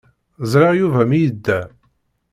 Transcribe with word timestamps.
Ẓriɣ 0.51 0.73
Yuba 0.79 1.01
mi 1.09 1.17
yedda. 1.19 1.59